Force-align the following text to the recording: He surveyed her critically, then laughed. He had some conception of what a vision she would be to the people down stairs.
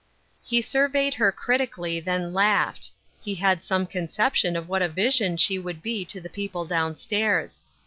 He 0.43 0.63
surveyed 0.63 1.13
her 1.21 1.31
critically, 1.31 1.99
then 1.99 2.33
laughed. 2.33 2.89
He 3.21 3.35
had 3.35 3.63
some 3.63 3.85
conception 3.85 4.55
of 4.55 4.67
what 4.67 4.81
a 4.81 4.89
vision 4.89 5.37
she 5.37 5.59
would 5.59 5.83
be 5.83 6.05
to 6.05 6.19
the 6.19 6.27
people 6.27 6.65
down 6.65 6.95
stairs. 6.95 7.61